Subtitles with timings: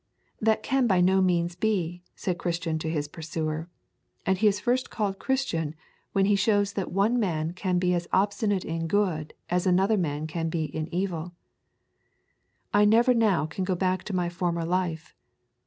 [0.41, 3.69] 'That can by no means be,' said Christian to his pursuer,
[4.25, 5.75] and he is first called Christian
[6.11, 10.25] when he shows that one man can be as obstinate in good as another man
[10.25, 11.33] can be in evil.
[12.73, 15.13] 'I never now can go back to my former life.'